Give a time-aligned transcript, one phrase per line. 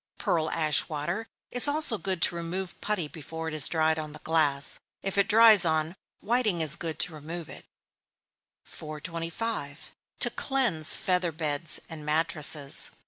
[0.17, 4.19] Pearl ash water is also good to remove putty before it is dried on the
[4.23, 4.79] glass.
[5.03, 7.67] If it dries on, whiting is good to remove it.
[8.63, 9.91] 425.
[10.21, 12.89] _To cleanse Feather Beds and Mattresses.